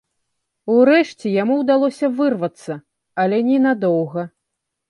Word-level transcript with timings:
Урэшце 0.75 1.33
яму 1.33 1.59
ўдалося 1.59 2.09
вырвацца, 2.21 2.79
але 3.25 3.37
ненадоўга. 3.51 4.29